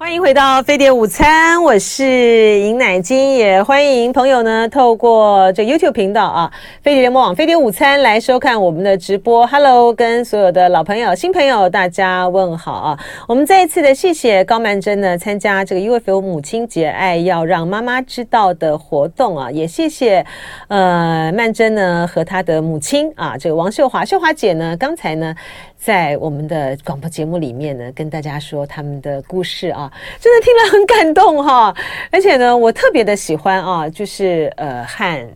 [0.00, 6.50] 欢迎回到飞碟午餐，我是尹乃菁，也欢迎朋友呢透过这 YouTube 频道啊，
[6.82, 9.46] 飞碟联播网飞碟午餐来收看我们的直播。
[9.46, 12.98] Hello，跟所有的老朋友、新朋友大家问好啊！
[13.28, 20.24] 我们再一次的谢谢高曼珍呢参加这个 UFO 母亲节爱要让妈妈知道的活动啊，也谢谢
[20.68, 25.34] 呃曼珍呢和她的母亲啊，这个王秀华秀华姐呢刚才呢。
[25.80, 29.90] 在我们的广播节目里面呢，跟大家说他们的故事啊，
[30.20, 31.74] 真的听了很感动哈。
[32.12, 35.28] 而且呢，我特别的喜欢啊，就是呃，和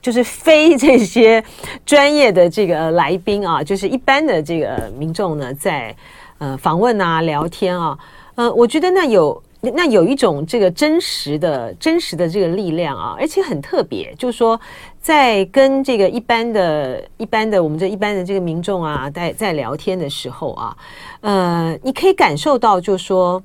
[0.00, 1.44] 就是非这些
[1.84, 5.94] 专业的这个来宾啊，就是一般的这个民众呢，在
[6.38, 7.98] 呃访问啊、聊天啊，
[8.36, 9.42] 呃，我觉得那有。
[9.60, 14.58] 那有一种这个真实的、真实的这个力量啊，而且很特别，就是说，
[15.00, 20.76] 在跟这个一般的、一般的我们这一般的这个民众啊，在在聊天的时候啊，
[21.20, 23.42] 呃，你可以感受到，就是说，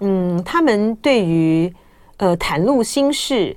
[0.00, 1.72] 嗯，他们对于
[2.18, 3.56] 呃袒露心事，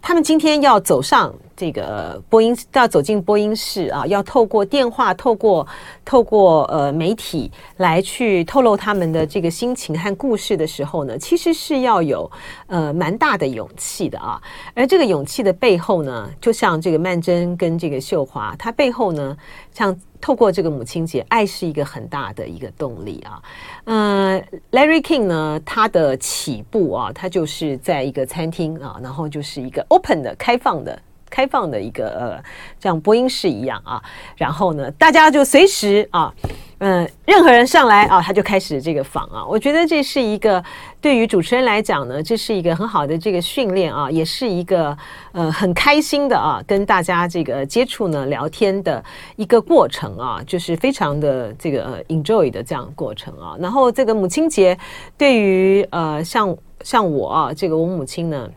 [0.00, 1.34] 他们今天要走上。
[1.56, 5.66] 这个播音要走进播音室啊，要透过电话、透过
[6.04, 12.30] 透过呃媒体来去透露他们的这个心情和故事的时候呢，其实是要有
[12.66, 14.40] 呃蛮大的勇气的啊。
[14.74, 19.36] 而这个勇气的背后呢，就像这个曼桢跟这个秀华，她背后呢，
[19.72, 23.42] 像透过这个母亲节，爱是一个很大的一个动力啊。
[23.84, 30.98] 嗯、呃，Larry King 呢，他的起步啊，他就是在一个餐厅啊，然后就是一个 open 的开放的。
[31.34, 32.44] 开放的一个呃，
[32.78, 34.00] 像播音室一样啊，
[34.36, 36.32] 然后呢，大家就随时啊，
[36.78, 39.44] 嗯，任何人上来啊，他就开始这个访啊。
[39.44, 40.62] 我觉得这是一个
[41.00, 44.96] 对于主持人来讲呢，这是一个很好的这个训练啊，也是一个
[45.32, 49.02] 呃很开心的啊，跟大家这个接触呢聊天的
[49.34, 53.56] 一个过程啊，就是非常的这个 enjoy 的这样过程啊。
[53.58, 54.78] 然后这个母亲节
[55.18, 58.48] 对于呃像像我啊，这个我母亲呢。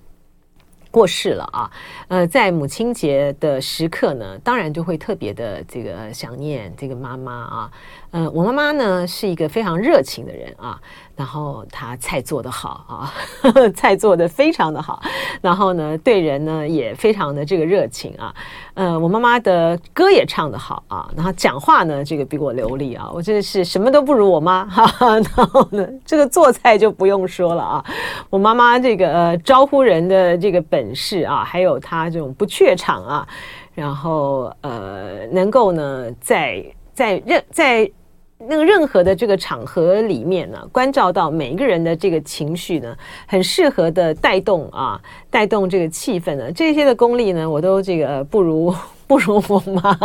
[0.98, 1.70] 过世了啊，
[2.08, 7.72] 呃，在母亲节的时刻呢，当然就会特别的这个想念这个妈妈啊。
[8.10, 10.82] 呃，我妈妈呢是一个非常热情的人啊，
[11.18, 13.12] 然后她菜做得好啊，
[13.42, 15.02] 呵呵，菜做得非常的好，
[15.42, 18.34] 然后呢对人呢也非常的这个热情啊。
[18.76, 24.86] 呃，我妈妈的歌也唱得好啊，然后讲话呢这个比我流利啊，我真的是什么都不如我妈哈，
[25.36, 27.86] 然后呢这个做菜就不用说了啊，
[28.30, 33.28] 我妈妈这个呃招呼人的这个本事啊，还有她这种不怯场啊，
[33.74, 36.64] 然后呃能够呢在
[36.94, 37.92] 在任在。
[38.40, 48.74] 那个任何的这个场合里面呢，关照到每一个人的这个情绪呢，很适合的带动啊，带动这个气氛呢，这些的功力呢，我都这个 不如
[49.08, 49.98] 不如我妈，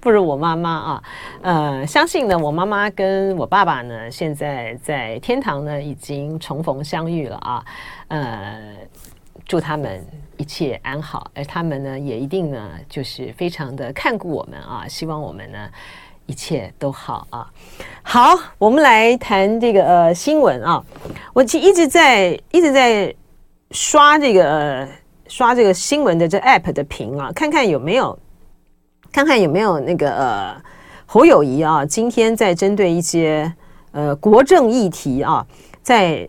[0.00, 1.02] 不如我妈妈啊。
[1.42, 7.64] 呃，相信呢，我妈妈跟我爸爸呢，现在在天堂呢，已经重逢相遇了啊。
[8.08, 8.74] 呃，
[9.46, 10.04] 祝他们
[10.38, 15.58] 一切安好，而他们呢，也一定呢，就是非常的看顾我们啊，希望我们呢。
[16.26, 17.50] 一切都好啊！
[18.02, 20.82] 好，我们来谈这个呃新闻啊。
[21.32, 23.14] 我其一直在一直在
[23.70, 24.88] 刷这个、呃、
[25.28, 28.18] 刷这个新闻的这 app 的屏啊，看看有没有
[29.12, 30.62] 看看有没有那个呃
[31.06, 33.52] 侯友宜啊，今天在针对一些
[33.92, 35.46] 呃国政议题啊，
[35.82, 36.28] 在。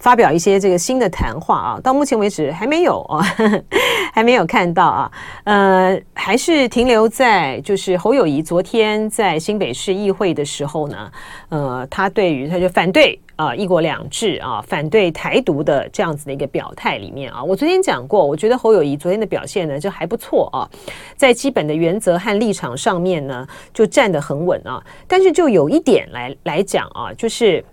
[0.00, 3.22] 发表一些这个新的谈话啊，到目前为止还没有啊，
[4.14, 5.12] 还没有看到啊，
[5.44, 11.10] 呃，还是停留在就是侯友谊昨天在新北市议会的时候呢，
[11.48, 20.68] 呃，他对于他就反对啊一国两制啊，反对台独的这样子的一个表态里面啊，我昨天讲过，我觉得侯友谊昨天的表现呢就还不错啊，
[21.16, 27.64] 在基本的原则和立场上面呢就站得很稳啊，但是就有一点来来讲啊，就是。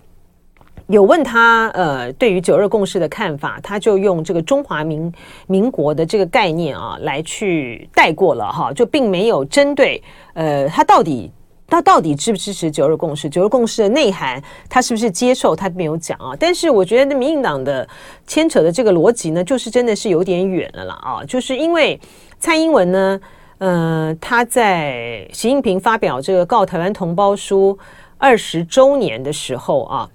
[0.87, 5.11] 有问他，呃，对于九二共识的看法，他就用这个中华民
[5.47, 9.99] 民国的这个概念啊，来去带过了哈，就并没有针对，
[10.35, 11.31] 呃，他到底
[11.65, 14.39] 他到底支不支持九二共识，九二共识的内涵，
[14.69, 16.35] 他是不是接受，他没有讲啊。
[16.39, 17.87] 但是我觉得，民进党的
[18.27, 21.99] 牵扯的这个逻辑呢，就是真的是有点远了啦啊，就是因为
[22.37, 23.19] 蔡英文呢，
[23.57, 27.75] 呃，他在习近平发表这个告台湾同胞书
[28.19, 30.07] 二十周年的时候啊。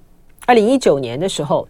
[0.50, 1.68] 二零一九年的时候，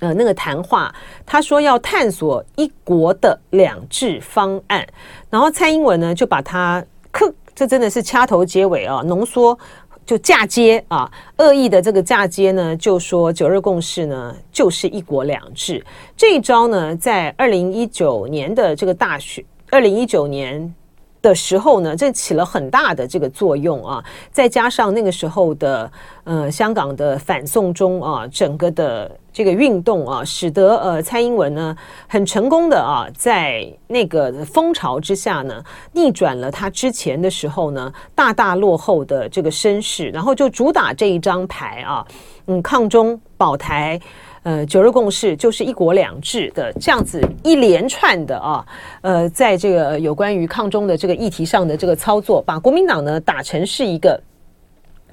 [0.00, 0.94] 呃，那个谈话，
[1.24, 4.86] 他说要探索一国的两制方案，
[5.30, 9.58] 然后蔡英文呢就把它，克，这真的是掐头结尾啊，浓缩
[10.04, 15.82] 就嫁接啊，恶意的这个嫁接呢，就说九二共识呢就是一国两制，
[16.14, 20.74] 这一招呢，在二零一九年的这个大选，二零一九年。
[21.20, 25.90] 的时候呢，这起了很大的这个作用啊，再加上那个时候的
[26.24, 31.76] 呃香港的反送中啊，整个的这个运动啊，使得呃蔡英文呢
[32.06, 35.62] 很成功的啊，在那个风潮之下呢，
[35.92, 42.06] 逆转了他之前的时候呢大大落后的这个身世，然后就主打这一张牌啊，
[42.46, 44.00] 嗯，抗中保台。
[44.48, 48.64] 呃，九日共识就是一国两制的这样子一连串的啊，
[49.02, 54.18] 呃，在这个有关于抗中的这个议题上的这个操作，把国民党呢打成是一个。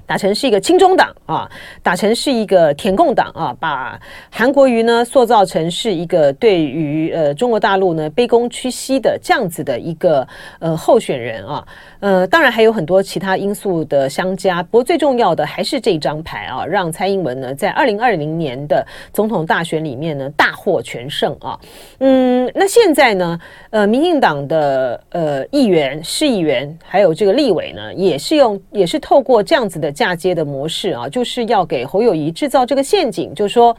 [0.06, 1.50] 打成是一个亲中党啊，
[1.82, 4.00] 打成是一个舔共党啊，把
[4.30, 10.26] 韩国瑜呢塑造成是一个对于呃中国大陆呢卑躬屈膝的这样子的一个
[10.60, 11.66] 呃候选人啊，
[11.98, 21.58] 呃，当然还有很多其他因素的相加，不过最重要的还是这张牌啊，让蔡英文呢在二零二零年的总统大选里面呢大获全胜啊，
[21.98, 29.95] 嗯，那现在呢，呃，民进党的呃议员、市议员还有这个立委呢，也是用也是透过这样子的。
[29.96, 33.74] 嫁接的模式啊，就是要给侯友谊制造这个陷阱，就是说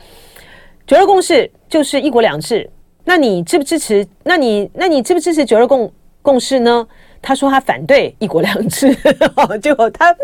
[0.87, 2.67] 九二共识就是一国两制，
[3.05, 4.05] 那你支不支持？
[4.23, 5.93] 那你那你支不支持九二共
[6.23, 6.87] 共识呢？
[7.21, 8.95] 他说他反对一国两制，
[9.61, 10.15] 结果他，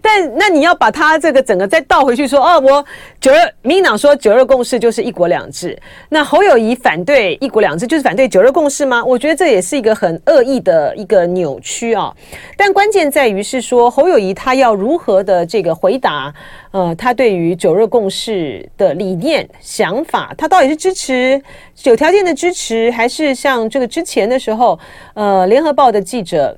[0.00, 2.84] 但那你要把他这个整个再倒回去说哦，我
[3.20, 5.78] 九二民进党说九二共识就是一国两制，
[6.08, 9.04] 那侯友谊反对一国两制就是反对九二共识吗？
[9.04, 12.12] 我觉得这也是一个很恶意的一个扭曲啊。
[12.56, 16.32] 但关键在于是说侯友谊他要如何的这个回答，
[16.76, 21.42] 呃，他对于九二共识的理念想法，他到底是支持
[21.84, 24.78] 有条件的支持，还是像这个之前的时候，
[25.14, 26.54] 呃，联合报的记者。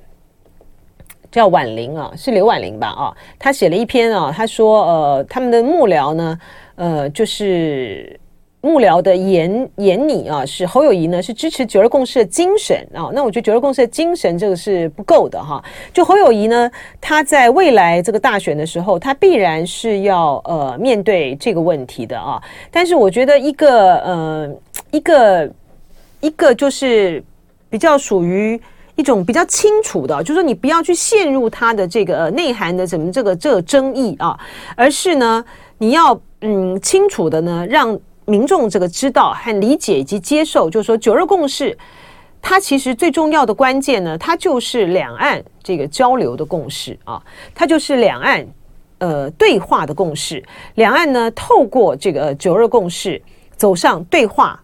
[1.30, 2.88] 叫婉玲啊，是刘婉玲吧？
[2.88, 6.38] 啊，他写了一篇啊，他说呃，他们的幕僚呢，
[6.76, 8.18] 呃，就是
[8.60, 13.10] 幕僚的言言语啊，是侯友宜呢是支持九二共识的精神啊。
[13.12, 15.62] 那我觉得九二共识的精神这个是不够的哈。
[15.92, 16.70] 就侯友宜呢，
[17.00, 22.42] 他在未来这个大选的时候，他必然是要呃面对这个问题的啊。
[22.70, 24.50] 但是我觉得一个呃
[24.90, 25.50] 一个
[26.20, 27.22] 一个就是
[27.70, 28.60] 比较属于。
[28.98, 34.36] 一种比较清楚的，就是说你不要去陷入它的这个内涵的什么这个这个争议啊，
[34.74, 35.44] 而是呢，
[35.78, 37.96] 你要嗯清楚的呢，让
[38.28, 41.76] 民众这个知道和理解以及接受，就是说九二共识，
[42.40, 47.20] 它其实最重要的关键呢，它就是两岸这个交流的共识啊，
[47.54, 48.46] 它就是两岸
[48.98, 50.44] 呃对话的共识，
[50.74, 53.20] 两岸呢透过这个九二共识
[53.56, 54.60] 走上对话。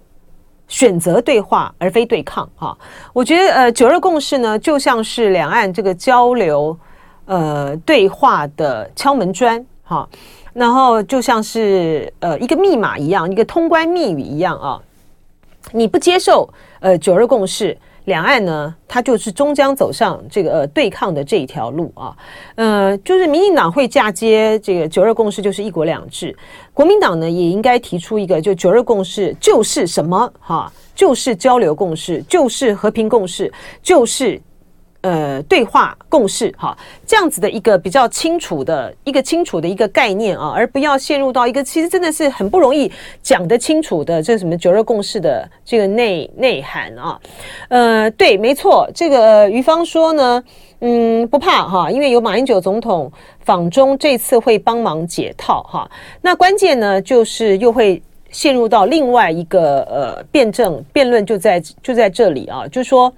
[0.67, 2.76] 选择对话而非对抗，哈，
[3.12, 6.76] 我觉得呃，九二共识呢，就像是两岸这个交流
[7.26, 10.08] 呃对话的敲门砖，哈，
[10.54, 14.80] 然后就像是呃一个密码一样，一个通关密语一样啊，
[15.72, 16.48] 你不接受
[16.80, 17.76] 呃九二共识。
[18.04, 22.14] 两岸呢，它就是终将走上这个呃对抗的这一条路啊，
[22.54, 26.36] 呃，就是民进党会嫁接这个九二共识，就是一国两制。
[26.74, 33.50] 国民党呢，也应该提出一个，就九二共识就是什么哈，就是交流共识，就是和平共识，
[33.82, 34.38] 就是。
[35.04, 36.74] 呃，对话共识哈，
[37.06, 42.90] 这样子的一个比较清楚的一个清楚的一个概念啊，而不要陷入到一个其实真的是很不容易
[43.22, 47.20] 讲得清楚的这什么九二共识的这个内内涵啊。
[47.68, 50.42] 呃，对，没错，这个于芳说呢，
[50.80, 55.90] 嗯，不怕哈，因为有马英九总统访中，这次会帮忙解套哈。
[56.22, 63.12] 那关键呢，就是又会陷入到另外一个呃辩证辩论，就在就在这里啊，就是说。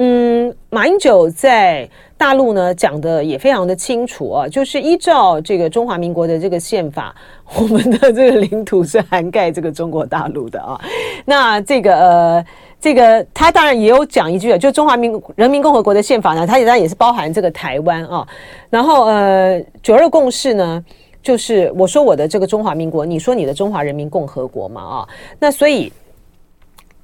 [0.00, 7.12] 嗯，马英九在大陆呢讲的也非常的清楚啊，就是依照这个中华民国的这个宪法，
[7.58, 10.80] 我们的这个领土是涵盖这个中国大陆的啊。
[11.24, 12.44] 那这个呃，
[12.80, 18.24] 这个他当然也有讲一句啊，就中华民人民共和国的宪法呢，它也它也是包含这个台湾啊。
[18.70, 20.84] 然后呃，九二共识呢，
[21.20, 25.08] 就是我说我的这个中华民国，你说你的中华人民共和国嘛啊。
[25.40, 25.92] 那所以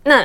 [0.04, 0.24] 那。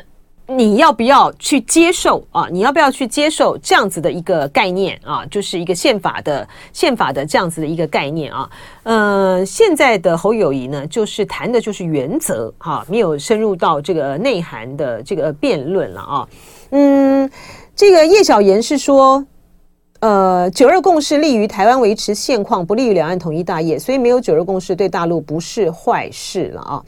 [0.49, 2.47] 你要不要去接受啊？
[2.51, 5.23] 你要不要去接受这样子的一个概念啊？
[5.27, 8.49] 就是一个宪法的宪法的这样子的一个概念啊。
[8.83, 16.27] 呃，现在的侯友谊呢，就是谈的就是原则哈，没有深入到这个内涵的这个辩论了啊。
[16.71, 17.29] 嗯，
[17.75, 19.23] 这个叶小言是说，
[19.99, 26.83] 呃，九二共识利于台湾维持现况，不利于两岸统一大业，所以没有九二共识对大陆不是坏事了啊。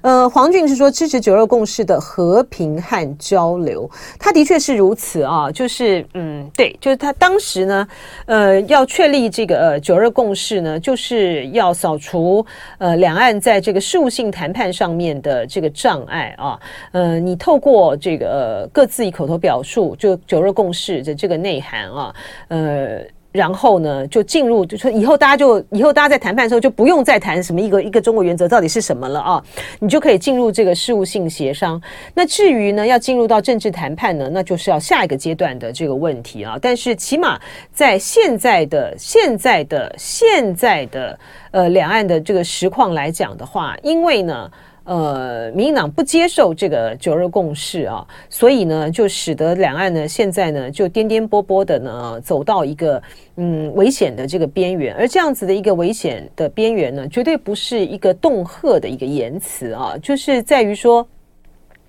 [0.00, 7.86] 呃，黄俊是说支持九二共识的和平和交流，他的确是如此啊，就是嗯，对，就是他当时呢，
[8.24, 12.44] 呃，要确立这个呃九二共识呢，就是要扫除
[12.78, 16.58] 呃两岸在这个事务性谈判上面的这个障碍啊。
[16.92, 22.14] 呃，你透过这个各自以口头表述，就九二共识的这个内涵啊。
[22.54, 29.42] 呃然后呢，就进入，就说以后大家就以后大家在谈判的时候就不用再谈什么一个一个中国原则到底是什么了啊，
[29.80, 31.82] 你就可以进入这个事务性协商。
[32.14, 36.56] 那至于呢，要进入到政治谈判呢，那就是要下一个阶段的这个问题啊。
[36.62, 37.36] 但是起码
[37.72, 41.18] 在现在的现在的现在的
[41.50, 44.48] 呃两岸的这个实况来讲的话，因为呢。
[44.84, 53.02] 呃，民进党不接受这个九二共识啊，所以呢，就使得两岸呢现在呢就颠颠簸簸的呢走到一个
[53.36, 61.06] 嗯危险的这个边缘，而这样子的一个危险的边缘呢，绝对不是一个恫吓的一个言辞啊，就是在于说，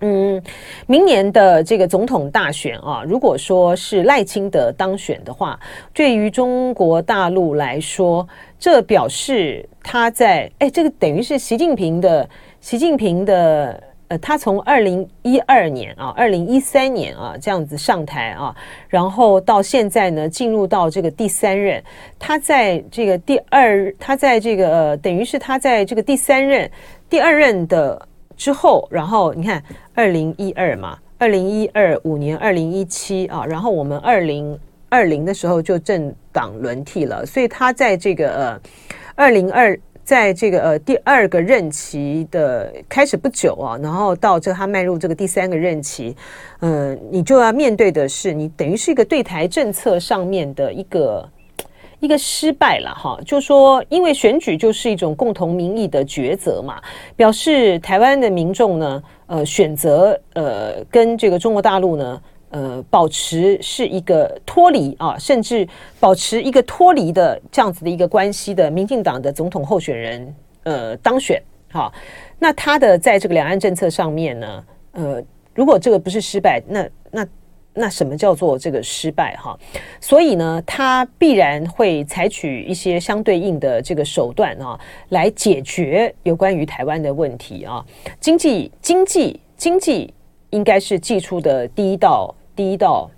[0.02, 0.42] 嗯，
[0.88, 5.60] 明年的这个总统大选啊，如果说是赖清德当选的话，
[5.94, 8.28] 对于中国大陆来说，
[8.60, 12.30] 这表示他在哎，这个等于是习近平的。
[12.62, 18.56] 习近平的呃，他从二零一二年啊，二零一三年啊这样子上台啊，
[18.90, 21.84] 然后到现在呢，进入到这个第三任，
[22.18, 26.68] 他在这个第二，他在这个呃，等于是他在这个第三任、
[27.08, 29.64] 第二任的之后，然后你看
[29.94, 34.58] 二零一二嘛，二零一二五年，二零一七啊，然后我们二零
[34.90, 38.62] 二零的时候就政党轮替了，所以他在这个呃
[39.16, 39.80] 二零二。
[40.06, 46.16] 在这个呃第二个任期的开始不久啊，然后到这他迈入这个第三个任期，
[46.60, 51.28] 嗯、呃，你就要面对的是你等于是一个对台政策上面的一个
[52.00, 53.20] 一个失败了哈。
[53.26, 56.82] 就说因为选举就是一种共同民意的抉择嘛，
[57.16, 62.22] 表示台湾的民众呢，呃，选择呃跟这个中国大陆呢。
[62.52, 65.68] 呃，保持是一个脱离啊，甚至
[66.00, 71.92] 保持一个脱离的这样子的一个关系的民进党的总统候选人呃当选，好，
[72.40, 75.22] 那他的在这个两岸政策上面呢，呃，
[75.54, 77.28] 如果这个不是失败，那那
[77.76, 79.56] 那什么叫做这个失败哈？
[80.02, 84.80] 所以呢，他必然会采取一些相对应的这个手段啊，
[85.10, 87.86] 来解决有关于台湾的问题啊，
[88.20, 90.14] 经济经济经济
[90.50, 92.34] 应该是祭出的第一道。
[92.56, 93.12] 第一道，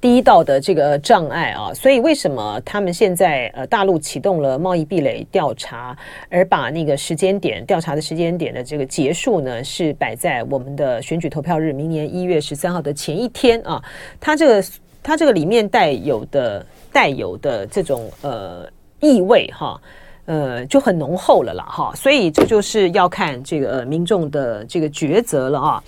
[0.00, 5.94] 第一道的这个障碍啊，所以为什么他们现在呃大陆启动了贸易壁垒调查，
[6.30, 13.82] 而把那个时间点调查的时间点的这个结束呢，是摆在我们的选举投票日，明年一月十三号的前一天啊？
[14.18, 14.64] 它这个
[15.02, 18.66] 它这个里面带有的带有的这种呃
[19.00, 19.78] 意味哈，
[20.24, 25.84] 呃就很浓厚了啦哈，所以这就是要看这个民众的这个抉择了啊。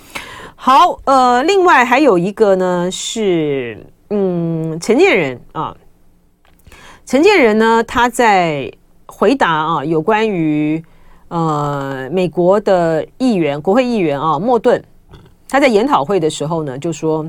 [0.54, 3.76] 好，呃，另外还有一个呢，是
[4.14, 5.75] 嗯，陈建仁啊，
[7.07, 8.71] 陈建仁呢，他在
[9.07, 10.85] 回答啊，有关于
[11.28, 14.85] 呃美国的议员、国会议员啊，莫顿，
[15.49, 17.26] 他在研讨会的时候呢，就说，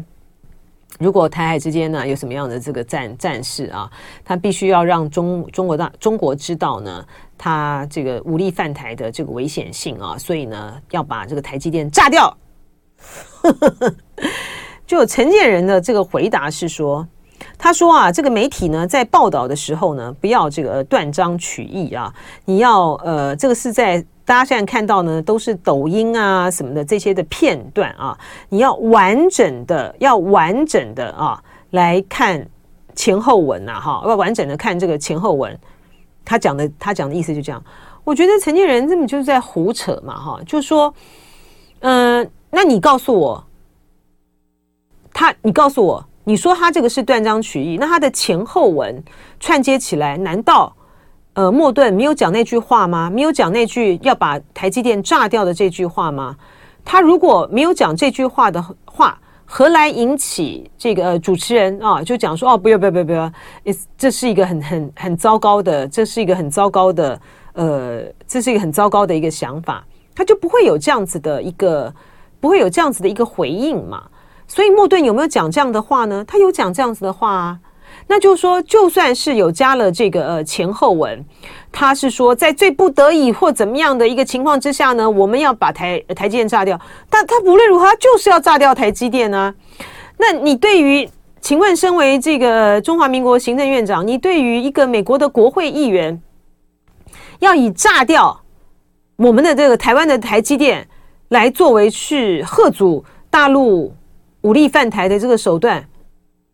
[1.00, 3.90] 如果台海之间呢有什么样的这个战战事啊，
[4.26, 7.06] 他必须要让中中国大中国知道呢，
[7.38, 12.38] 他这个武力犯台的这个危险性啊，所以呢，要把这个台积电炸掉。
[14.86, 17.08] 就陈建仁的这个回答是说，
[17.58, 22.14] 他说啊，这个媒体呢在报道的时候呢，不要这个断章取义啊，
[22.46, 28.18] 你要呃，这个是在大家现在看到呢，都是抖音啊什么的这些的片段啊，
[28.50, 32.46] 你要完整的，要完整的啊来看
[32.94, 35.58] 前后文呐，哈，要完整的看这个前后文。
[36.26, 37.64] 他讲的，他讲的意思就这样。
[38.04, 40.94] 我觉得陈建仁根本就是在胡扯嘛，哈，就说，
[41.80, 42.30] 嗯。
[42.56, 43.44] 那你告诉我，
[45.14, 49.02] 他，你告诉我，你说他这个是断章取义，那他的前后文
[49.40, 50.76] 串接起来，难道
[51.34, 53.10] 呃莫顿没有讲那句话吗？
[53.10, 56.36] 没有讲那句要把台积电炸掉的这句话吗？
[56.84, 63.32] 他如果没有讲这句话的话，何来引起这个呃主持人啊就讲说哦不要不要不要不要，
[63.96, 67.22] 这是一个很很很糟糕的，这是一个很糟糕的
[67.54, 71.94] 呃，这是一个很糟糕的一个想法，他就不会有这样子的一个。
[72.44, 74.04] 不会有这样子的一个回应嘛？
[74.54, 76.24] 所以莫顿有没有讲这样的话呢？
[76.28, 77.60] 他有讲这样子的话啊。
[78.06, 81.26] 那就是说，就算是有加了这个呃前后文，
[81.72, 86.80] 他是说在最不得已或怎么样的一个情况之下呢，我们要把台台积电炸掉。
[87.10, 89.52] 但他无论如何，他就是要炸掉台积电啊。
[90.18, 91.10] 那你对于
[91.42, 96.22] 请问，身为这个中华民国行政院长，你对于一个美国的国会议员
[97.40, 98.40] 要以炸掉
[99.16, 100.88] 我们的这个台湾的台积电
[101.30, 103.92] 来作为去吓阻大陆
[104.44, 105.86] 武力犯台的这个手段，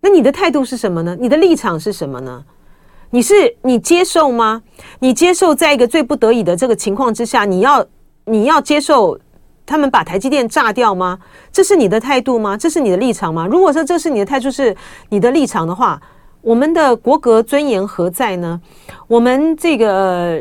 [0.01, 1.15] 那你的态度是什么呢？
[1.19, 2.43] 你的立场是什么呢？
[3.11, 4.61] 你是你接受吗？
[4.99, 7.85] 你接受在一个最不得已的这个情况之下，你要
[8.25, 9.19] 你要接受
[9.65, 11.17] 他们把台积电炸掉吗？
[11.51, 12.55] 这是你的态度吗？
[12.55, 13.47] 这是你的立场吗？
[13.47, 14.75] 如果说这是你的态度，是
[15.09, 15.99] 你的立场的话，
[16.41, 18.61] 我们的国格尊严何在呢？
[19.07, 20.39] 我们这个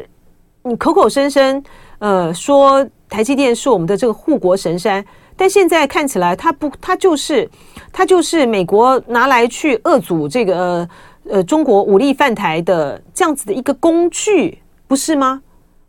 [0.65, 1.65] 你口口声声
[2.01, 5.03] 呃说台积电是我们的这个护国神山，
[5.39, 7.49] 但现在看起来，它不，它就是
[7.91, 10.55] 它就是美国拿来去遏阻这个。
[10.59, 10.89] 呃
[11.31, 15.43] 呃，中国武力犯台的这样子的一个工具，不是吗？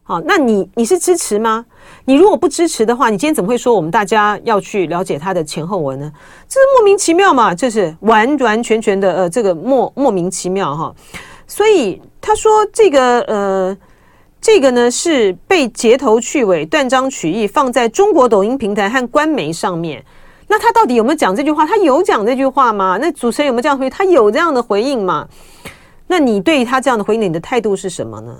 [0.03, 1.65] 好，那你你是支持吗？
[2.03, 6.11] 你如果不支持的话，你今天怎么会说我们大家要去了解他的前后文呢？
[6.49, 7.55] 这是莫名其妙嘛？
[7.55, 10.93] 这是完完全全的呃，这个莫莫名其妙哈。
[11.47, 13.77] 所以他说这个呃，
[14.41, 20.03] 这个呢是被截头去尾、断章取义，放在中国抖音平台和官媒上面。
[20.47, 21.65] 那他到底有没有讲这句话？
[21.65, 22.97] 他有讲这句话吗？
[22.99, 23.91] 那主持人有没有这样回应？
[23.91, 25.27] 他有这样的回应吗？
[26.07, 28.35] 那你对他这样的回应，你的态度是什么呢？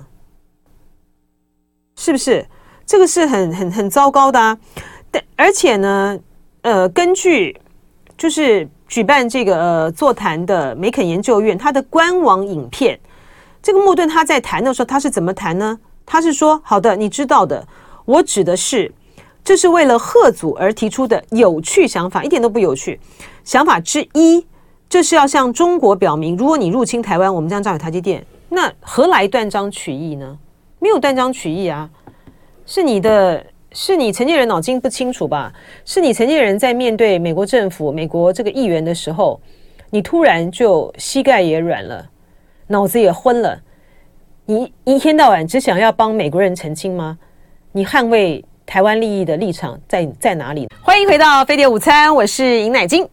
[1.98, 2.46] 是不是？
[2.86, 4.58] 这个是很很很糟糕的啊！
[5.12, 6.18] 但而且呢，
[6.62, 7.56] 呃，根据
[8.18, 13.00] 就是举办这个呃座谈的梅肯研究院，他的官网影片，
[13.62, 15.78] 这个莫顿他在谈的时候，他是怎么谈呢？
[16.12, 17.68] 他是说：“好的，你知道的，
[18.04, 18.92] 我指的是。”
[19.46, 23.00] 这是为了贺祖而提出的有趣想法，一点都不有趣。
[23.44, 24.46] 想法之一，
[24.90, 28.26] 这是要向中国表明，如果你入侵台湾，我们将炸毁台积电。
[28.50, 30.38] 那何来断章取义呢？
[30.80, 31.88] 没有断章取义啊，
[32.66, 35.54] 是你的，是你承建人脑筋不清楚吧？
[35.86, 39.40] 是你承建人在面对美国政府、美国这个议员的时候，
[39.92, 42.06] 你突然就膝盖也软了，
[42.68, 43.60] 脑子也昏了。
[44.50, 47.16] 你一天到晚只想要帮美国人澄清吗？
[47.72, 48.44] 你捍卫。
[48.66, 50.68] 台湾利益的立场在在哪里？
[50.82, 53.08] 欢迎回到飞碟午餐，我是尹乃金。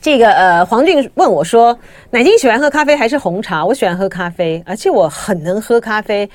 [0.00, 1.78] 这个呃，黄俊问我说
[2.10, 6.28] ：“乃金喜欢喝咖啡还是红茶？”我喜欢喝咖啡，而且我很能喝咖啡。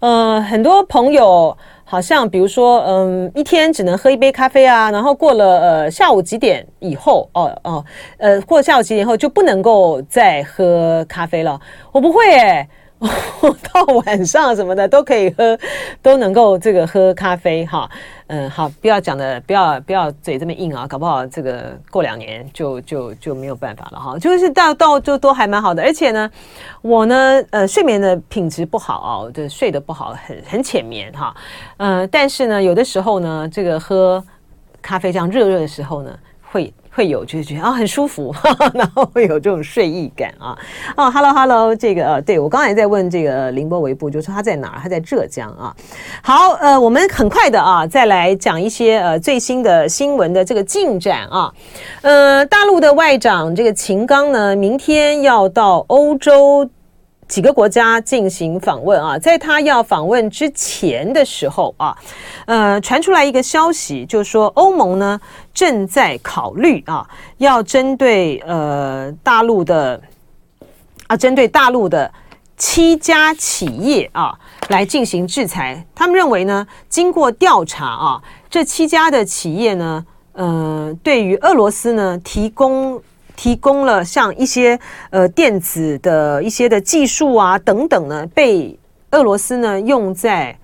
[0.00, 7.84] 呃，很多朋友好像比如说，嗯，一天只能喝一杯咖啡啊，然后过了呃下午几点以后，哦哦，
[8.18, 11.60] 呃，过了下午几点以后就不能够再喝咖啡了。
[11.90, 12.68] 我不会诶、欸。
[13.72, 15.58] 到晚上什么的都可以喝，
[16.00, 17.88] 都能够这个喝咖啡哈。
[18.28, 24.18] 嗯，好，不要讲的，不要不要嘴这么硬啊，搞不好这个过两年就就就没有办法了哈。
[24.18, 26.30] 就是到到就都还蛮好的，而且呢，
[26.80, 31.36] 我呢呃睡眠的品质不好，就睡得不好，很很浅眠哈。
[31.76, 34.24] 嗯，但是呢，有的时候呢，这个喝
[34.80, 36.18] 咖啡这样热热的时候呢，
[36.50, 36.72] 会。
[36.96, 40.56] 会有就是觉得啊很舒服，哈哈，然后会有这种睡意感啊
[40.96, 44.80] 哦，Hello Hello，这个呃，对我刚才在问这个凌波微步，就说他在哪儿？
[44.82, 45.76] 他在浙江啊。
[46.22, 51.52] 好，呃，我们很快的啊，再来讲一些呃最新的新闻的这个进展啊。
[52.00, 56.66] 呃，大陆的外长这个秦刚呢，明天要到欧洲。
[57.28, 61.92] 几个国家进行访问啊，在他要访问之前的时候啊，
[62.46, 65.20] 呃，传出来一个消息，就是说欧盟呢
[65.56, 69.98] 正在考虑啊，要针对呃大陆的
[71.06, 72.12] 啊，针对大陆的
[72.58, 74.38] 七家企业啊
[74.68, 75.82] 来进行制裁。
[75.94, 83.02] 他们认为呢，经过调查啊，这七家的企业呢，呃，对于俄罗斯呢提供。
[83.38, 88.74] 提供了像一些呃电子的一些的技术啊等等呢，被
[89.10, 90.58] 俄罗斯呢用在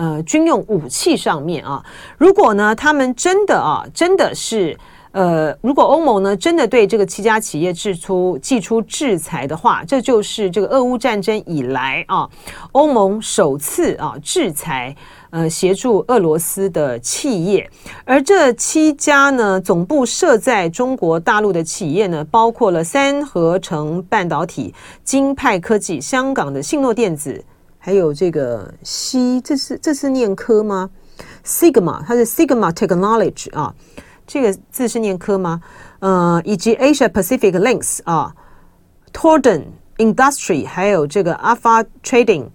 [0.00, 1.84] 呃军用武器上面啊。
[2.16, 4.74] 如果呢他们真的啊真的是
[5.12, 12.28] 呃，如果欧盟呢真的对这个七家企业制出寄出制裁的话，这就是这个俄乌战争以来啊
[12.72, 14.96] 欧盟首次啊制裁。
[15.32, 17.70] 呃，协助俄罗斯的企业，
[18.04, 27.44] 而这七家呢，总部设在中国大陆的企业呢，包括了三合成半导体、金派科技、香港的信诺电子，
[27.82, 30.90] 还有这个西，这是这是念科吗
[31.44, 33.74] ？Sigma，它是 Sigma Technology 啊，
[34.26, 35.60] 这个字是念科吗？
[36.00, 38.34] 呃，以及 Asia Pacific Links 啊
[39.14, 39.64] ，Torden
[39.96, 42.48] Industry，还有这个 Alpha Trading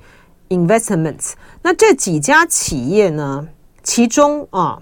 [0.50, 1.34] Investments。
[1.64, 3.48] 那这几家企业呢？
[3.84, 4.80] 其中啊，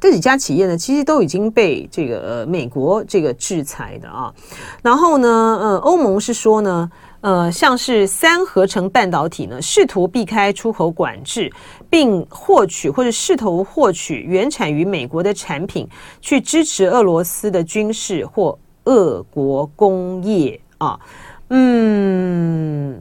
[0.00, 4.34] 这几家企业呢，其实都已经被这个呃美国这个制裁的啊。
[4.82, 5.28] 然后呢，
[5.60, 11.52] 呃，欧盟是说呢，呃，像是三合成半导体呢，试图避开出口管制，
[11.88, 15.88] 并获取或者试图获取原产于美国的产品，
[16.20, 18.58] 去支持俄罗斯的军事或。
[18.84, 20.98] 俄国工业啊，
[21.50, 22.98] 嗯，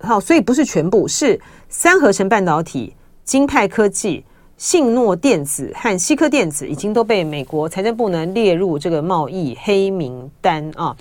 [0.00, 4.24] 好，所以不是全部，是三合成半导体、晶派科技、
[4.56, 10.94] 信诺电子和西科电子已经都被美国财政部呢列入这个贸易黑名单啊。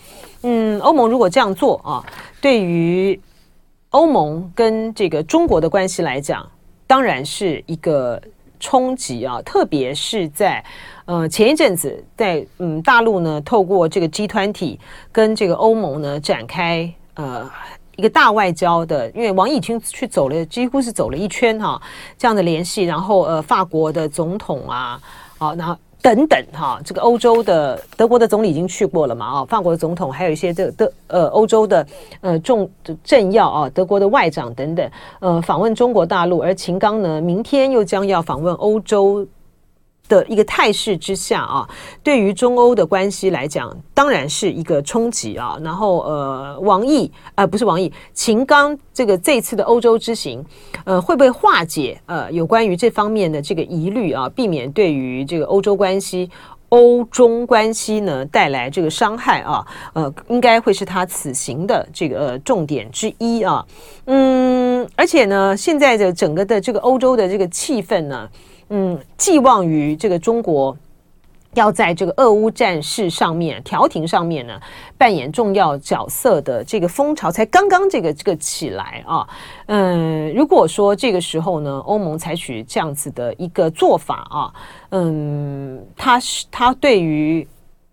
[0.43, 2.05] 嗯，欧盟如果这样做啊，
[2.41, 3.19] 对于
[3.89, 6.49] 欧盟跟这个中国的关系来讲，
[6.88, 8.21] 当然是一个
[8.60, 10.63] 冲击啊，特别是在
[11.06, 14.78] 呃前一阵子在嗯大陆呢，透过这个 G20
[15.12, 17.49] 跟这个欧盟呢展开呃
[17.95, 21.82] 一个大外交的，因为王毅已经去走了，几乎是走了一圈哈、啊，
[22.17, 25.02] 这样的联系，然后呃法国的总统啊，
[25.38, 25.75] 好，然后。
[26.01, 29.25] 等等哈，这个欧洲的德国的总理已经去过了嘛？
[29.25, 31.85] 啊，法国的总统还有一些这个德呃欧洲的
[32.21, 32.69] 呃重
[33.03, 39.27] 政要啊，德国的外长等等，呃访问中国大陆，而秦刚呢，明天又将要访问欧洲。
[40.09, 41.69] 的一个态势之下啊，
[42.03, 45.57] 对于中欧的关系来讲，当然是一个冲击啊。
[45.63, 50.43] 然后呃，王毅呃不是王毅，秦刚这个这次的欧洲之行，
[50.83, 56.29] 呃，会不会化解呃有关于这方面的这个疑虑啊，避免对于这个欧洲关系、
[56.69, 59.65] 欧中关系呢带来这个伤害啊？
[59.93, 63.63] 呃，应该会是他此行的这个、呃、重点之一啊。
[64.05, 68.27] 嗯，而且呢，现在的整个的这个欧洲的这个气氛呢。
[68.69, 70.77] 嗯，寄望于这个中国
[71.55, 74.60] 要在这个俄乌战事上面调停上面呢，
[74.97, 79.27] 扮演重要角色的这个风潮才刚刚这个这个起来啊。
[79.65, 84.53] 嗯，如果说这个时候呢，欧盟采取这样子的一个做法啊，
[84.91, 87.47] 嗯，他是他对于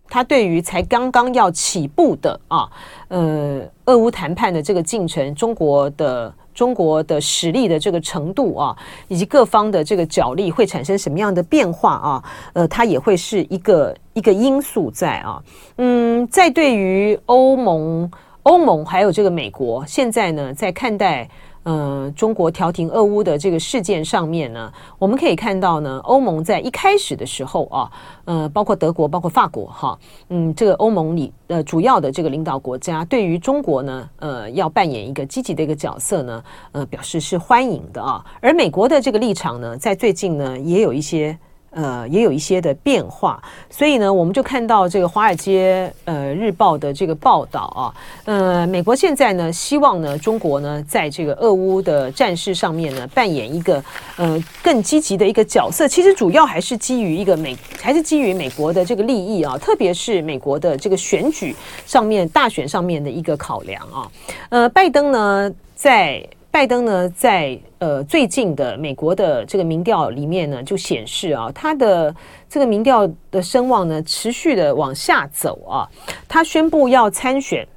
[0.09, 2.69] 他对于才刚刚要起步的啊，
[3.09, 6.35] 呃，俄乌谈判的这个进程，中国的。
[6.57, 8.77] 中国的实力的这个程度啊，
[9.09, 12.25] 以及各方的这个角力会产生什么样的变化啊？
[12.55, 15.41] 呃，它也会是一个一个因素在啊。
[15.77, 18.11] 嗯，在对于欧盟、
[18.45, 21.29] 欧盟还有这个美国，现在呢，在看待。
[21.67, 27.91] 呃，中国调停俄乌的这个事件上面呢，我们可以看到呢，欧盟在一开始的时候啊，
[28.25, 29.99] 呃，包括德国、包括法国哈，
[30.29, 38.25] 嗯，这个欧盟里呃主要的这个领导国家对于中国呢，呃，要扮演一个积极的一个角色呢，呃，表示是欢迎的啊。
[38.41, 41.37] 而美国的这个立场呢，在最近呢，也有一些。
[41.77, 47.93] 呃，也有一些的变化，所以呢，我们就看到这个《华尔街呃日报》的这个报道啊，
[48.25, 53.85] 呃，美国现在呢，希望呢，中国呢，在这个俄乌的战事上面呢，扮演一个
[54.17, 55.87] 呃更积极的一个角色。
[55.87, 64.11] 其实主要还是基于一个美，还是基于美国的这个利益啊，特别是美国的这个选举上面，大选上面的一个考量啊。
[64.49, 66.27] 呃，拜登呢，在。
[66.57, 72.17] 拜登呢，在呃最近的美国的这个民调里面呢，就显示啊，他的
[72.49, 75.85] 这个民调的声望呢，持续的往下走啊。
[76.27, 77.69] 他宣布要参选，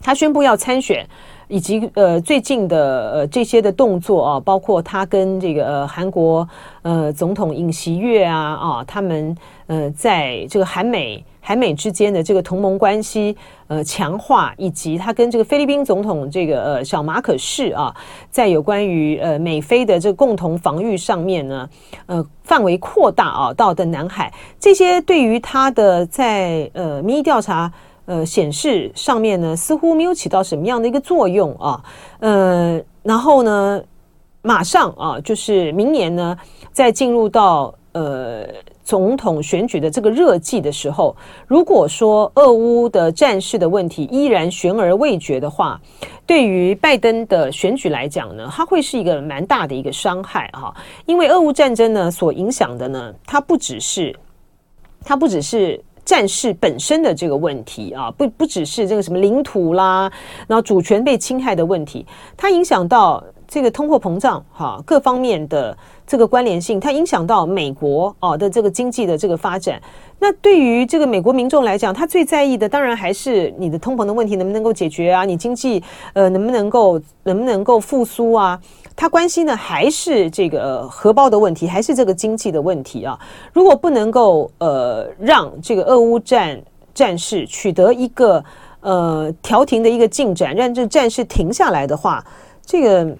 [0.00, 1.06] 他宣布要参选，
[1.46, 6.48] 以及呃最近的呃这些的动作啊，包括他跟这个呃韩国
[6.82, 9.36] 呃总统尹锡悦啊啊，他们
[9.68, 11.24] 呃在这个韩美。
[11.44, 17.92] 韩美之间的这个同盟关系呃强化，以及他跟这个菲律宾总统这个呃小马可士啊，
[18.30, 21.68] 在有关于呃美菲的这个共同防御上面呢，
[22.06, 27.72] 呃范围扩大啊到的南海，这些对于他的在呃民意调查
[28.04, 31.82] 呃显示上面呢，似乎没有起到什么样的一个作用啊，
[32.20, 33.82] 呃，然后呢，
[34.42, 36.38] 马上啊就是明年呢
[36.70, 38.46] 再进入到呃。
[38.84, 41.16] 总统选举的这个热季的时候，
[41.46, 45.80] 如果说俄乌的战事的问题依然悬而未决的话，
[46.26, 50.74] 对于拜登的选举来讲呢，它会是一个蛮大的一个伤害哈。
[51.06, 54.14] 因为俄乌战争呢所影响的呢，它不只是
[55.04, 60.10] 它不只是战事本身的这个问题啊，不不只是这个什么领土啦，
[60.48, 62.04] 然后主权被侵害的问题，
[62.36, 65.76] 它影响到这个通货膨胀哈，各方面的。
[66.04, 69.80] 这个关联性，它影响到美国哦的这个经济的这个发展。
[70.18, 78.60] 那对于这个美国民众来讲，他最在意的当然还是你的通膨的问题能不能够解决啊，你经济呃能不能够能不能够复苏啊？
[78.94, 83.18] 他关心的还是这个荷包的问题，还是这个经济的问题啊？
[83.52, 86.60] 如果不能够呃让这个俄乌战
[86.92, 88.44] 战事取得一个
[88.80, 92.22] 呃调停的一个进展，让这战事停下来的话，
[92.66, 93.16] 这个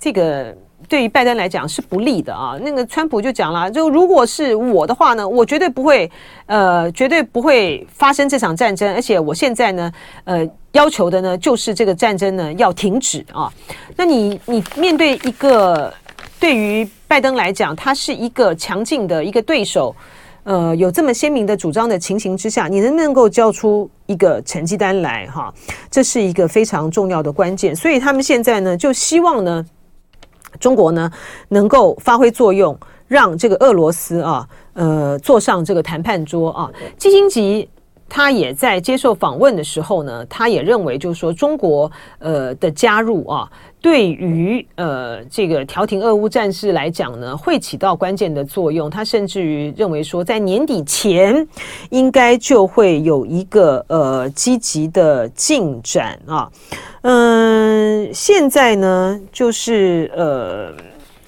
[0.00, 0.52] 这个。
[0.88, 2.56] 对于拜登来讲是不利的啊。
[2.62, 6.10] 那个川普就讲了，就如果是我的话呢，我绝对不会，
[6.46, 8.92] 呃，绝对不会发生这场战争。
[8.94, 9.92] 而且我现在呢，
[10.24, 13.52] 呃，要求的呢，就是这个战争呢要停止啊。
[13.94, 15.92] 那你你面对一个
[16.40, 19.94] 对于拜登来讲，他是一个强劲的一个对手，
[20.44, 25.26] 呃有这么鲜明的主张的情形之下，你能不能够交出一个成绩单来？
[25.28, 25.52] 哈，
[25.90, 27.76] 这是一个非常重要的关键。
[27.76, 29.64] 所以他们现在呢，就希望呢，
[30.60, 31.10] 中国呢
[31.48, 36.70] 能够发挥作用，让这个俄罗斯啊，呃，坐上这个谈判桌啊。
[36.96, 37.68] 基辛格。
[38.10, 43.48] 他也在接受访问的时候呢，他也认为，就是说中国呃的加入啊，
[43.80, 48.90] 对于呃这个调停俄乌战事来讲呢，会起到关键的作用。
[48.90, 51.46] 他甚至于认为说，在年底前
[51.90, 56.50] 应该就会有一个呃积极的进展啊。
[57.02, 60.74] 嗯，现在呢，就是呃，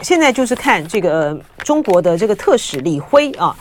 [0.00, 3.56] 现在就是看这个中国的这个特使李辉啊，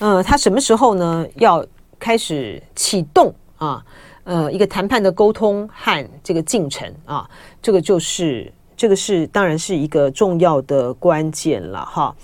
[0.00, 1.64] 呃，他什么时候呢要？
[2.04, 3.82] 开始启动啊，
[4.24, 7.26] 呃，一个谈判的沟通和这个进程啊，
[7.62, 8.52] 这个就是。
[8.76, 12.14] 这个是当然是一个重要的关键了哈，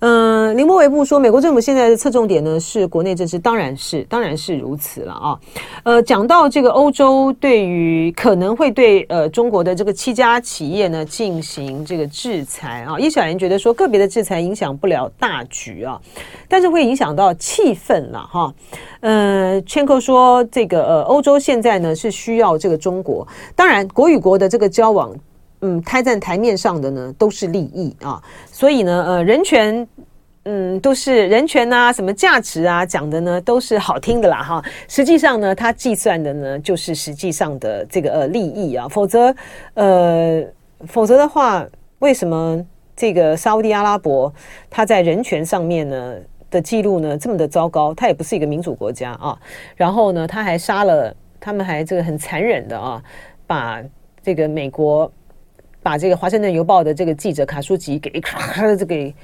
[0.00, 5.38] 嗯、呃，林柏维布说，美国政府现在的侧重点呢是国内政治，当然是当然是如此了啊，
[5.84, 16.00] 呃，讲到这个欧洲对于可能会对呃中国的这个七家企业呢进行这个制裁啊，叶小妍觉得说个别的制裁影响不了大局啊，
[16.48, 18.54] 但是会影响到气氛了哈，
[19.00, 25.14] 呃，千克说这个呃欧洲现在呢是需要这个中国，当然国与国的这个交往。
[25.62, 29.86] 嗯，开在台面上的呢，都是利益啊，所以呢，呃，人权，
[30.44, 34.64] 嗯，都是人权啊，什么价值啊，讲的呢都是好听的啦，哈。
[34.88, 39.34] 实际上呢，他计算的呢，就是实际上的这个呃利益啊，否则，
[39.74, 40.42] 呃，
[40.86, 41.66] 否则的话，
[41.98, 42.64] 为什么
[42.96, 44.32] 这个沙乌地阿拉伯
[44.70, 46.14] 他在人权上面呢
[46.50, 47.92] 的记录呢这么的糟糕？
[47.92, 49.38] 他也不是一个民主国家啊，
[49.76, 53.02] 然后呢，他还杀了，他们还这个很残忍的啊，
[53.46, 53.82] 把
[54.22, 55.12] 这个美国。
[55.82, 59.14] 把这个《华盛顿邮报》的这个记者卡舒吉给咔的这给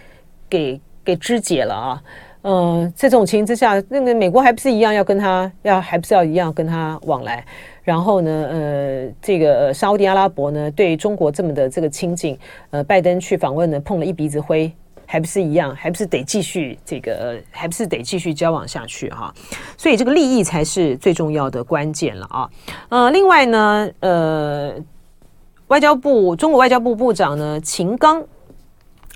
[0.49, 2.03] 给给肢解了啊！
[2.49, 7.45] 嗯、在这种情形之下，那个美国还不是一样要跟他要还不是要一样跟他往来？
[7.83, 12.39] 然后呢，呃，这个沙乌地阿拉伯呢对中国这么的这个亲近，
[12.71, 14.73] 呃，拜登去访问呢碰了一鼻子灰，
[15.05, 19.35] 还不是一样，还不是得继续这个，还不是得继续交往下去哈？
[19.77, 22.49] 所以这个利益才是最重要的关键了啊！
[22.91, 24.73] 呃，另外呢，呃。
[25.69, 28.23] 外交部中国外交部部长呢，秦刚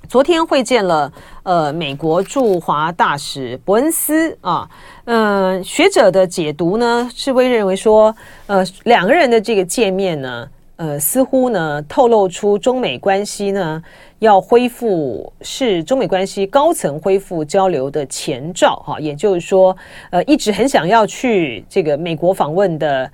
[0.09, 1.13] 昨天会见了
[1.45, 4.69] 呃美国驻华大使伯恩斯啊，
[5.05, 8.13] 嗯、呃，学者的解读呢是会认为说，
[8.49, 13.81] 呃，两个人的这个见面呢，呃，似乎呢透露出中美关系呢
[14.19, 19.77] 要恢复，是中美关系高层恢复交流的前兆哈、也就是说，
[20.11, 23.09] 呃，一直很想要去这个美国访问的。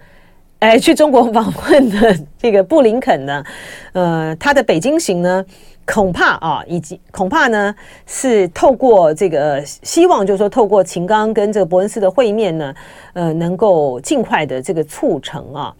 [0.61, 3.45] 哎，去中国访问的这个布林肯呢，
[3.93, 5.45] 呃，他的北京行呢，
[5.85, 7.75] 恐怕啊，以及恐怕呢，
[8.07, 12.75] 是透过这个希望，就是说透过秦刚跟这个伯恩斯的会面呢，
[13.13, 15.75] 呃，能够尽快的这个促成啊。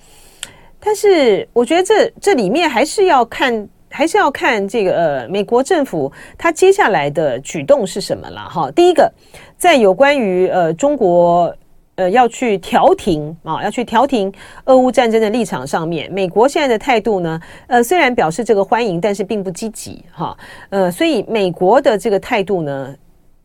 [0.79, 8.71] 但是我觉得这这里面还是要看，还是要看这个呃，美国政府他接下来的举动是什么了哈。
[8.73, 9.11] 第一个，
[9.57, 11.53] 在有关于呃中国。
[11.97, 14.31] 呃，要去调停啊，要去调停
[14.67, 20.37] 俄乌战争的立场上面，美国现在的态度呢，呃，虽然表示这个欢迎，但是并不积极哈。
[20.69, 22.95] 呃，所以美国的这个态度呢，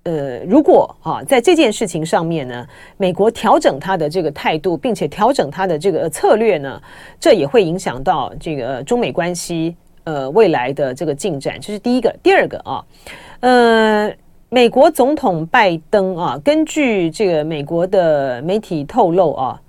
[0.03, 6.81] 呃，如果啊，在这件事情上面呢，美国调整它的这个态度，并且调整它的这个策略呢，
[7.21, 11.57] 这也会影响到这个中美关系呃未来的这个进展。
[11.61, 12.83] 这是第一个，第二个啊，
[13.39, 14.13] 呃。
[14.53, 19.61] 美国总统拜登啊，根据这个美国的媒体透露啊，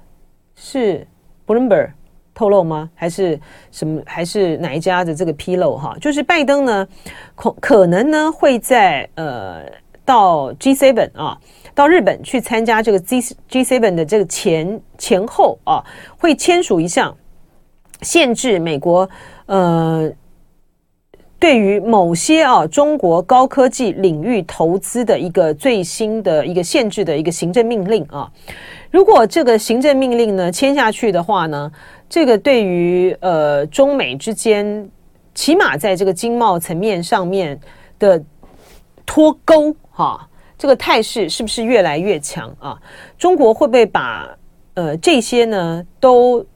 [0.57, 1.07] 是
[1.47, 1.93] Bloomberg
[2.35, 2.91] 透露吗？
[2.93, 3.39] 还是
[3.71, 4.03] 什么？
[4.05, 5.77] 还是哪一家的这个披露？
[5.77, 6.89] 哈，就是拜登呢，
[7.37, 9.63] 可可能呢会在呃
[10.05, 11.39] 到 G7 啊，
[11.77, 15.85] 到日本去参加这个 G G7 的这个前前后啊，
[16.19, 17.17] 会签署一项
[18.01, 19.09] 限制美国
[19.47, 20.13] 呃。
[21.43, 28.31] 对于某些啊中国高科技领域投资的一个最新的一个限制的一个行政命令啊，
[28.93, 31.69] 如果这个行政命令呢签下去的话呢，
[32.09, 34.89] 这个对于呃中美之间，
[35.35, 37.59] 起码在这个经贸层面上面
[37.99, 38.23] 的
[39.05, 40.25] 脱钩哈，
[40.57, 42.81] 这个态势是不是越来越强啊？
[43.19, 44.31] 中国会不会把
[44.75, 46.47] 呃这些呢都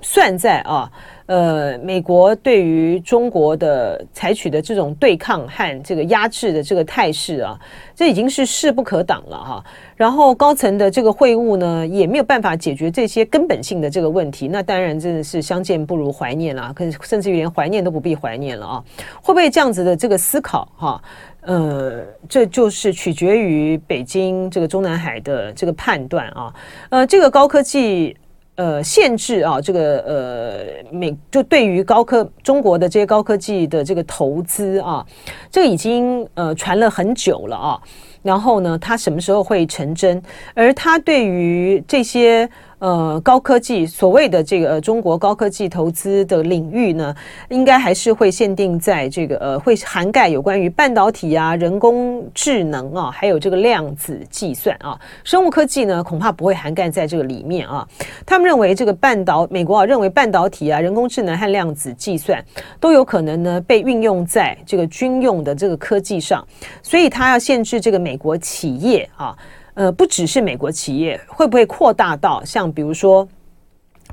[0.00, 0.90] 算在啊？
[1.26, 7.58] 呃，美国对于中国的采取的这种对抗和这个压制的这个态势啊，
[7.94, 9.64] 这已经是势不可挡了哈。
[9.96, 14.46] 然后高层的这个会晤呢，也没有办法解决这些根本性的这个问题。
[14.46, 18.84] 那当然真的是相见不如怀念了，可甚至于连怀念都不必怀念了啊。
[19.20, 21.02] 会不会这样子的这个思考哈？
[21.40, 26.54] 呃，这就是取决于北京这个中南海的这个判断啊。
[26.90, 28.16] 呃，这个高科技
[28.56, 35.06] 呃限制啊，这个呃美就对于高科中国的这些高科技的这个投资啊，
[35.50, 37.80] 这个已经呃传了很久了啊。
[38.22, 40.20] 然后呢，它什么时候会成真？
[40.54, 42.50] 而它对于这些。
[42.78, 47.14] 呃，高科技所谓的这个、中国高科技投资的领域呢，
[47.48, 54.98] 应该还是会限定在这个呃，会涵盖有关于半导体啊、人工智能啊，还有这个量子计算啊。
[55.24, 57.88] 生物科技呢，恐怕不会涵盖在这个里面啊。
[58.26, 62.44] 他们认为这个半导美国啊，认为半导体啊、人工智能和量子计算
[62.78, 66.46] 都有可能呢被运用在这个军用的这个科技上，
[66.82, 69.34] 所以他要限制这个美国企业啊。
[69.76, 73.28] 呃，不只是美国企业，会不会扩大到像比如说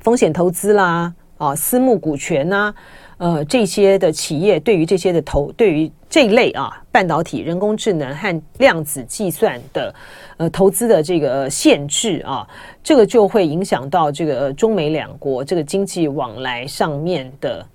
[0.02, 2.74] 风险投资啦，啊，私募股权呐、
[3.16, 9.94] 呃，这些的企业对于这些的投，对于这一类啊，半导体、人工智能和量子计算的
[10.36, 12.46] 呃投资的这个限制啊，
[12.82, 17.66] 这个就会影响到这个中美两国这个经济往来上面的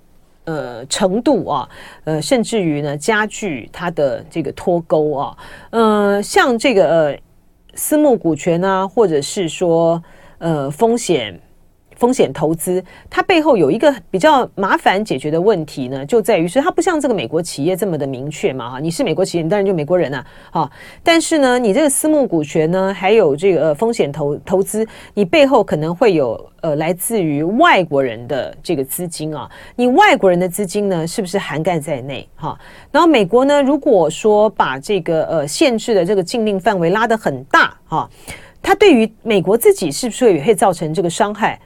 [0.44, 1.70] 呃程度啊，
[2.04, 5.38] 呃，甚至于呢加剧它的这个脱钩啊，
[5.72, 7.20] 呃，像这个呃。
[7.74, 10.04] 私募股权啊，或者是说，
[10.40, 11.40] 呃，风险
[12.00, 20.72] 风险投资，它背后有一个比较麻烦解决的问题呢，就在于是它不像这个美国企业这么的明确嘛，哈，你是美国企业，你当然就美国人啊，哈，
[21.04, 32.26] 但是呢，你这个私募股权呢，还有这个风险投投资，你背后可能会有呃来自于外国人的这个资金啊，你外国人的资金呢，是不是涵盖在内？
[32.36, 32.58] 哈，
[32.94, 38.10] 然后美国呢，如果说把这个呃限制的这个禁令范围拉得很大，哈，
[38.62, 41.60] 它对于美国自己是不是也会造成这个伤害？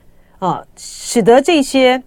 [0.43, 2.03] 啊，使得这些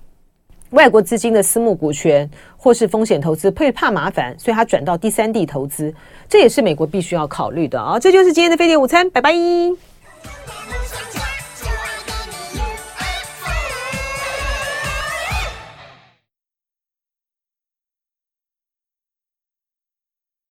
[0.72, 5.94] 外国资金的私募股权或是风险投资会怕麻烦，所以他转到第三地投资，
[6.28, 7.98] 这也是美国必须要考虑的啊。
[7.98, 9.32] 这就是今天的非典午餐，拜拜。